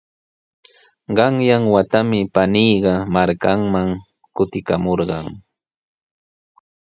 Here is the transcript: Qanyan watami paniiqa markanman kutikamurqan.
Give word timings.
Qanyan 1.17 1.63
watami 1.73 2.19
paniiqa 2.33 2.93
markanman 3.13 3.87
kutikamurqan. 4.35 5.25